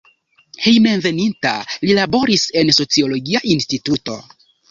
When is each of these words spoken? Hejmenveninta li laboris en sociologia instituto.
Hejmenveninta 0.61 1.51
li 1.83 1.99
laboris 1.99 2.47
en 2.63 2.73
sociologia 2.79 3.45
instituto. 3.57 4.19